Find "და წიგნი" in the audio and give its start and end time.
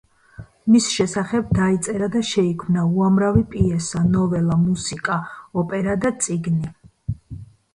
6.07-6.75